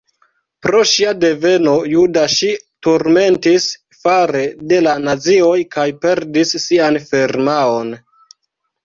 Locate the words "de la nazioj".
4.73-5.53